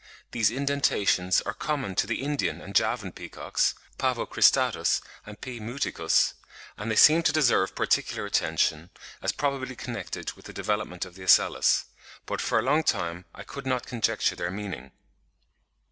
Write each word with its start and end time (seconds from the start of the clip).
These 0.31 0.49
indentations 0.49 1.41
are 1.41 1.53
common 1.53 1.93
to 1.93 2.07
the 2.07 2.23
Indian 2.23 2.59
and 2.59 2.73
Javan 2.73 3.11
peacocks 3.11 3.75
(Pavo 3.99 4.25
cristatus 4.25 4.99
and 5.27 5.39
P. 5.39 5.59
muticus); 5.59 6.33
and 6.75 6.89
they 6.89 6.95
seem 6.95 7.21
to 7.21 7.31
deserve 7.31 7.75
particular 7.75 8.25
attention, 8.25 8.89
as 9.21 9.31
probably 9.31 9.75
connected 9.75 10.33
with 10.33 10.45
the 10.45 10.53
development 10.53 11.05
of 11.05 11.13
the 11.13 11.21
ocellus; 11.23 11.85
but 12.25 12.41
for 12.41 12.57
a 12.57 12.63
long 12.63 12.81
time 12.81 13.25
I 13.35 13.43
could 13.43 13.67
not 13.67 13.85
conjecture 13.85 14.35
their 14.35 14.49
meaning. 14.49 14.91